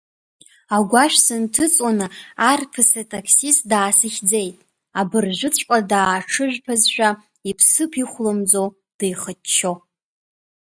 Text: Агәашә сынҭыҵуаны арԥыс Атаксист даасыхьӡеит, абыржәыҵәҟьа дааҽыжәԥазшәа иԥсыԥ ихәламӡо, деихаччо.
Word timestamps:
Агәашә 0.75 1.17
сынҭыҵуаны 1.25 2.07
арԥыс 2.49 2.91
Атаксист 3.01 3.61
даасыхьӡеит, 3.69 4.57
абыржәыҵәҟьа 4.99 5.77
дааҽыжәԥазшәа 5.89 7.09
иԥсыԥ 7.49 7.91
ихәламӡо, 8.03 8.63
деихаччо. 8.97 9.73